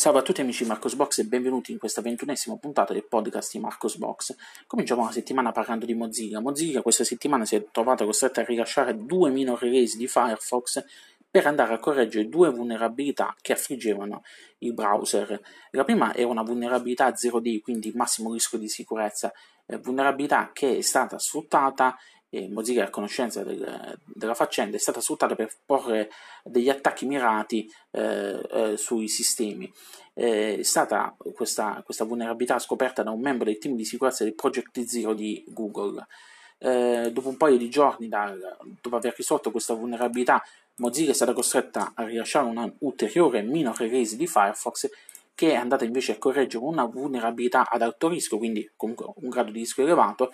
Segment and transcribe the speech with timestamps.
[0.00, 3.58] Salve a tutti amici di Marcosbox e benvenuti in questa ventunesima puntata del podcast di
[3.58, 4.34] Marcosbox.
[4.66, 6.40] Cominciamo la settimana parlando di Mozilla.
[6.40, 10.82] Mozilla questa settimana si è trovata costretta a rilasciare due minor release di Firefox
[11.30, 14.22] per andare a correggere due vulnerabilità che affliggevano
[14.60, 15.38] il browser.
[15.72, 19.30] La prima è una vulnerabilità 0D, quindi massimo rischio di sicurezza,
[19.66, 21.94] eh, vulnerabilità che è stata sfruttata
[22.30, 26.10] e Mozilla a conoscenza del, della faccenda, è stata sfruttata per porre
[26.44, 29.70] degli attacchi mirati eh, eh, sui sistemi.
[30.14, 34.34] Eh, è stata questa, questa, vulnerabilità scoperta da un membro del team di sicurezza del
[34.34, 36.06] Project Zero di Google.
[36.58, 38.32] Eh, dopo un paio di giorni da,
[38.80, 40.40] dopo aver risolto questa vulnerabilità,
[40.76, 44.88] Mozilla è stata costretta a rilasciare una ulteriore minor release di Firefox
[45.34, 49.50] che è andata invece a correggere una vulnerabilità ad alto rischio, quindi comunque un grado
[49.50, 50.32] di rischio elevato,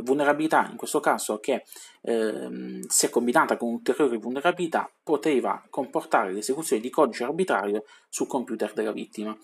[0.00, 1.64] vulnerabilità in questo caso che
[2.02, 8.92] ehm, se combinata con ulteriori vulnerabilità poteva comportare l'esecuzione di codice arbitrario sul computer della
[8.92, 9.36] vittima.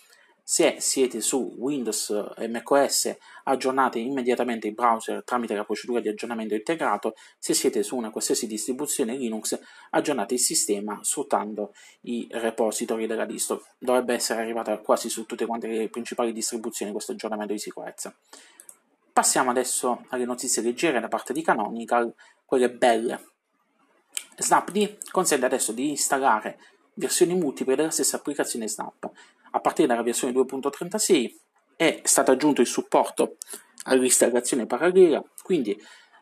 [0.51, 3.15] Se siete su Windows e macOS
[3.45, 8.47] aggiornate immediatamente il browser tramite la procedura di aggiornamento integrato, se siete su una qualsiasi
[8.47, 13.63] distribuzione Linux aggiornate il sistema sfruttando i repository della distro.
[13.79, 18.17] Dovrebbe essere arrivata quasi su tutte quante le principali distribuzioni questo aggiornamento di sicurezza.
[19.19, 23.33] Passiamo adesso alle notizie leggere da parte di Canonical, quelle belle.
[24.37, 26.61] Snapd consente adesso di installare
[26.95, 29.11] versioni multiple della stessa applicazione Snap.
[29.51, 31.35] A partire dalla versione 2.36
[31.75, 33.39] è stato aggiunto il supporto
[33.87, 35.77] all'installazione parallela, quindi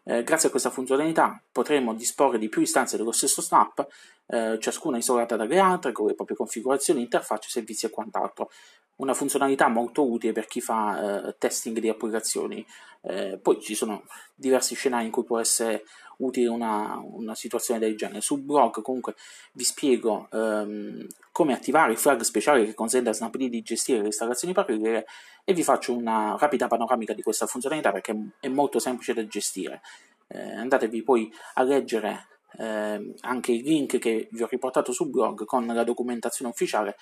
[0.04, 3.86] eh, grazie a questa funzionalità potremo disporre di più istanze dello stesso Snap,
[4.28, 8.50] eh, ciascuna isolata dalle altre, con le proprie configurazioni, interfacce, servizi e quant'altro
[8.96, 12.64] una funzionalità molto utile per chi fa eh, testing di applicazioni.
[13.02, 15.84] Eh, poi ci sono diversi scenari in cui può essere
[16.18, 18.20] utile una, una situazione del genere.
[18.20, 19.14] Sul blog comunque
[19.52, 24.06] vi spiego ehm, come attivare il flag speciale che consente a Snapd di gestire le
[24.06, 25.06] installazioni parallele
[25.44, 29.82] e vi faccio una rapida panoramica di questa funzionalità perché è molto semplice da gestire.
[30.28, 35.44] Eh, andatevi poi a leggere eh, anche il link che vi ho riportato sul blog
[35.44, 36.96] con la documentazione ufficiale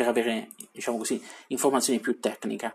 [0.00, 2.74] per avere, diciamo così, informazioni più tecniche.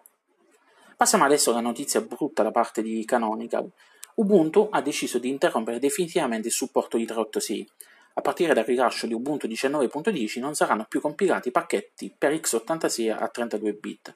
[0.95, 3.67] Passiamo adesso alla notizia brutta da parte di Canonical.
[4.15, 7.67] Ubuntu ha deciso di interrompere definitivamente il supporto di 386.
[8.13, 13.27] A partire dal rilascio di Ubuntu 19.10 non saranno più compilati pacchetti per x86 a
[13.27, 14.13] 32 bit.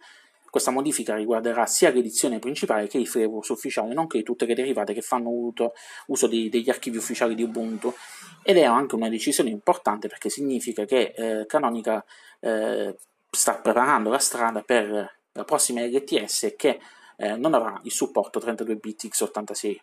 [0.49, 5.01] Questa modifica riguarderà sia l'edizione principale che il flavors ufficiale, nonché tutte le derivate che
[5.01, 5.29] fanno
[6.07, 7.93] uso, di, degli archivi ufficiali di Ubuntu.
[8.43, 12.03] Ed è anche una decisione importante perché significa che eh, Canonical
[12.39, 12.95] eh,
[13.29, 16.79] sta preparando la strada per la prossima LTS che
[17.17, 19.77] eh, non avrà il supporto 32 bit x86.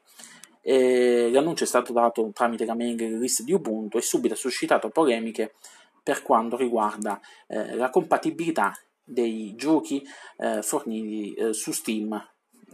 [0.63, 4.89] E l'annuncio è stato dato tramite la mail release di Ubuntu e subito ha suscitato
[4.89, 5.55] polemiche
[6.03, 8.73] per quanto riguarda eh, la compatibilità
[9.07, 10.05] dei giochi
[10.39, 12.13] eh, forniti eh, su Steam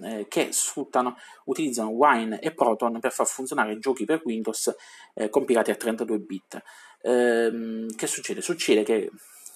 [0.00, 4.74] eh, che sfruttano, utilizzano Wine e Proton per far funzionare giochi per Windows
[5.14, 6.62] eh, compilati a 32 bit.
[7.02, 8.40] Ehm, che succede?
[8.40, 9.10] Succede che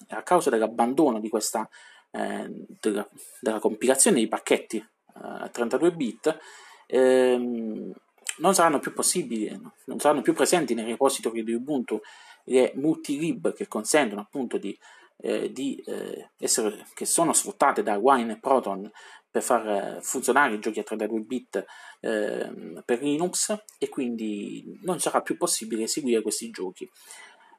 [0.09, 1.67] a causa dell'abbandono di questa,
[2.11, 3.07] eh, della,
[3.41, 6.37] della, compilazione di pacchetti eh, a 32 bit,
[6.85, 7.91] ehm,
[8.37, 9.49] non saranno più possibili,
[9.85, 11.99] non saranno più presenti nei repository di Ubuntu
[12.43, 14.77] le multilib che consentono appunto di,
[15.17, 18.89] eh, di eh, essere, che sono sfruttate da Wine e Proton
[19.29, 21.65] per far eh, funzionare i giochi a 32 bit
[21.99, 26.89] eh, per Linux e quindi non sarà più possibile eseguire questi giochi.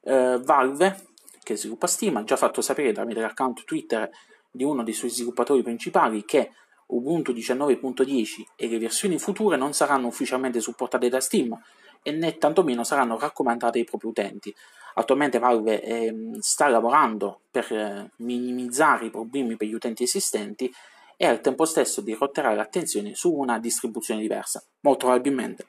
[0.02, 1.06] Eh, Valve
[1.42, 4.10] che sviluppa Steam, ha già fatto sapere tramite l'account Twitter
[4.50, 6.50] di uno dei suoi sviluppatori principali che
[6.88, 11.58] Ubuntu 19.10 e le versioni future non saranno ufficialmente supportate da Steam
[12.02, 14.54] e né tantomeno saranno raccomandate ai propri utenti.
[14.98, 20.72] Attualmente Valve eh, sta lavorando per eh, minimizzare i problemi per gli utenti esistenti
[21.16, 24.60] e al tempo stesso dirotterà l'attenzione su una distribuzione diversa.
[24.80, 25.66] Molto probabilmente,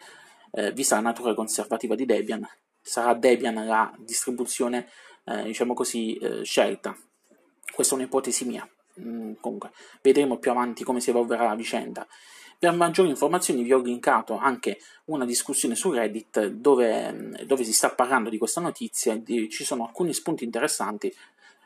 [0.51, 2.43] eh, vista la natura conservativa di Debian,
[2.81, 4.87] sarà Debian la distribuzione
[5.26, 6.97] eh, diciamo così, eh, scelta.
[7.72, 8.67] Questa è un'ipotesi mia.
[8.99, 9.70] Mm, comunque,
[10.02, 12.08] vedremo più avanti come si evolverà la vicenda.
[12.59, 17.90] Per maggiori informazioni vi ho linkato anche una discussione su Reddit dove, dove si sta
[17.90, 21.14] parlando di questa notizia e ci sono alcuni spunti interessanti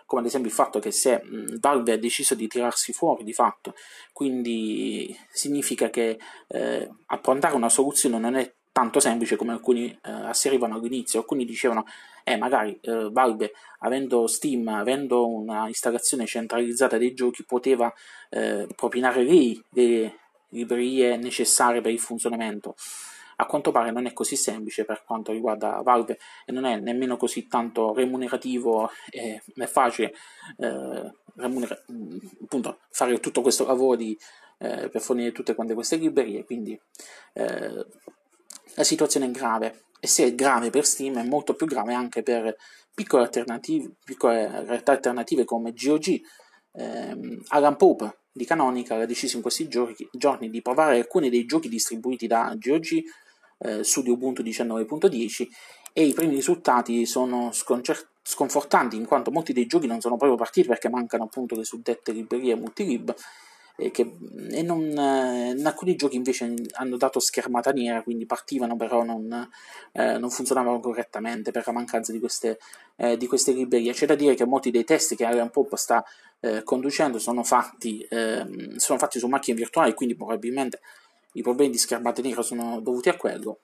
[0.06, 1.24] come ad esempio il fatto che se
[1.60, 3.74] Valve ha deciso di tirarsi fuori di fatto,
[4.12, 6.20] quindi significa che
[6.50, 11.20] eh, approntare una soluzione non è tanto semplice come alcuni eh, asserivano all'inizio.
[11.20, 11.86] Alcuni dicevano,
[12.24, 17.92] eh, magari eh, Valve, avendo Steam, avendo una installazione centralizzata dei giochi, poteva
[18.30, 20.18] eh, propinare lì le
[20.54, 22.76] librerie necessarie per il funzionamento.
[23.38, 27.18] a quanto pare non è così semplice per quanto riguarda Valve e non è nemmeno
[27.18, 30.14] così tanto remunerativo e facile
[30.58, 31.84] eh, remunera-
[32.44, 34.18] appunto, fare tutto questo lavoro di,
[34.60, 36.80] eh, per fornire tutte quante queste librerie, quindi
[37.34, 37.86] eh,
[38.76, 42.24] la situazione è grave e se è grave per Steam è molto più grave anche
[42.24, 42.56] per
[42.94, 46.22] piccole alternative, piccole realtà alternative come GOG.
[46.76, 51.46] Ehm, Alan Pope di Canonical ha deciso in questi giorni, giorni di provare alcuni dei
[51.46, 53.04] giochi distribuiti da GOG
[53.60, 55.48] eh, su di Ubuntu 19.10
[55.94, 60.38] e i primi risultati sono sconcer- sconfortanti in quanto molti dei giochi non sono proprio
[60.38, 63.14] partiti perché mancano appunto le suddette librerie multilib
[63.76, 64.18] e, che,
[64.52, 69.50] e non, eh, in alcuni giochi invece hanno dato schermata nera, quindi partivano però non,
[69.94, 72.60] eh, non funzionavano correttamente per la mancanza di queste,
[72.96, 73.94] eh, di queste librerie.
[73.94, 76.04] C'è da dire che molti dei test che Arian Pop sta
[76.40, 80.82] eh, conducendo sono fatti, ehm, sono fatti su macchine virtuali, quindi probabilmente
[81.34, 83.60] i problemi di schermata nera sono dovuti a quello.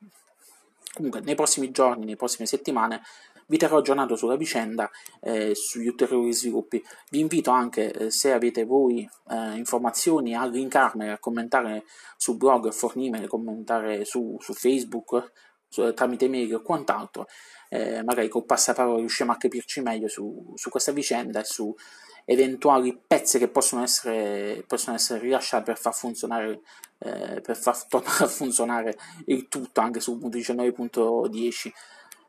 [0.94, 3.02] Comunque, nei prossimi giorni, nelle prossime settimane,
[3.50, 6.84] vi terrò aggiornato sulla vicenda e eh, sugli ulteriori sviluppi.
[7.10, 11.84] Vi invito anche, eh, se avete voi eh, informazioni, a linkarmele, a commentare
[12.16, 15.31] sul blog, a fornirmele, a commentare su, su Facebook,
[15.68, 17.28] su, tramite mail o quant'altro.
[17.69, 21.74] Eh, magari col passaparola riusciamo a capirci meglio su, su questa vicenda e su
[22.25, 26.62] eventuali pezzi che possono essere, possono essere rilasciati per far funzionare
[27.00, 31.72] eh, per far tornare a funzionare il tutto anche su 19.10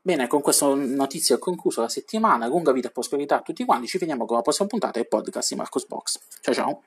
[0.02, 2.46] Bene, con questa notizia ho concluso la settimana.
[2.46, 3.86] Lunga vita e prosperità a tutti quanti.
[3.86, 6.20] Ci vediamo con la prossima puntata del podcast di Marcos Box.
[6.40, 6.82] Ciao ciao.